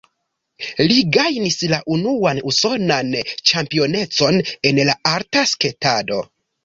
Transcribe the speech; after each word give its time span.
Li 0.91 0.95
gajnis 1.17 1.57
la 1.73 1.79
unuan 1.95 2.41
usonan 2.53 3.13
ĉampionecon 3.51 4.43
en 4.71 4.83
la 4.89 4.97
arta 5.13 5.45
sketado. 5.53 6.19